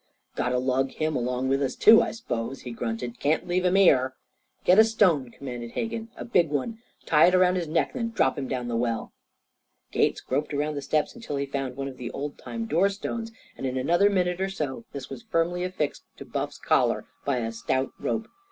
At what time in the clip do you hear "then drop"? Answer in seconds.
7.93-8.35